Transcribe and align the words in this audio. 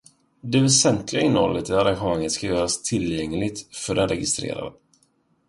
Det 0.41 0.59
väsentliga 0.61 1.21
innehållet 1.23 1.69
i 1.69 1.73
arrangemanget 1.73 2.31
ska 2.31 2.47
göras 2.47 2.83
tillgängligt 2.83 3.75
för 3.75 3.95
den 3.95 4.07
registrerade. 4.09 4.71